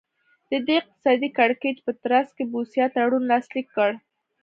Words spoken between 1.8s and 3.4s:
په ترڅ کې بوسیا تړون